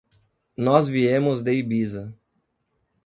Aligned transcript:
Nós 0.57 0.87
viemos 0.87 1.43
de 1.43 1.53
Ibiza. 1.53 2.11